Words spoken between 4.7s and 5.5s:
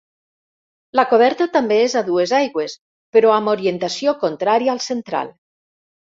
al central.